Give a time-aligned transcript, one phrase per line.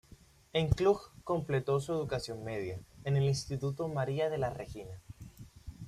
[0.53, 4.99] En Cluj completó su educación media, en el Instituto Maria de la Regina.